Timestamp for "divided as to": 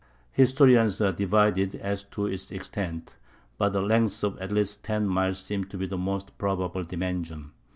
1.11-2.25